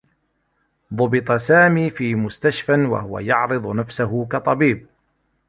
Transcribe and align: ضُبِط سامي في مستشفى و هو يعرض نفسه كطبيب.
ضُبِط 0.93 1.31
سامي 1.31 1.89
في 1.89 2.15
مستشفى 2.15 2.71
و 2.71 2.95
هو 2.97 3.19
يعرض 3.19 3.67
نفسه 3.75 4.25
كطبيب. 4.25 4.87